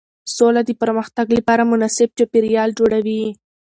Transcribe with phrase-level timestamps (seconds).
[0.35, 3.23] سوله د پرمختګ لپاره مناسب چاپېریال جوړوي